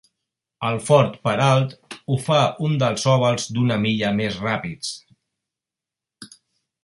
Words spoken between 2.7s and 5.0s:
dels ovals d'una milla més ràpids.